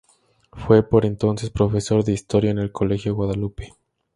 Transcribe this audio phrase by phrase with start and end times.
[0.51, 3.69] Fue por entonces profesor de Historia en el Colegio Guadalupe.